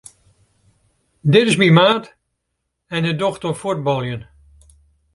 [1.33, 2.05] Dit is myn maat
[2.95, 4.21] en hy docht oan fuotbaljen.